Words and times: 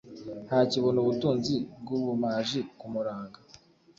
ntakibona 0.45 0.97
ubutunzi 1.03 1.55
bwubumaji 1.81 2.59
kumuranga 2.79 3.39